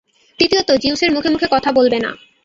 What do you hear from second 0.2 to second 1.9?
তৃতীয়ত, জিউসের মুখে মুখে কথা